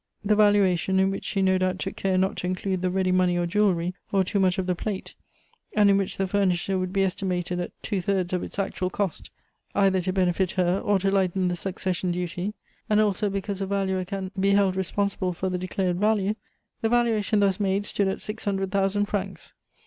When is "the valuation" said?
0.25-0.99, 16.81-17.39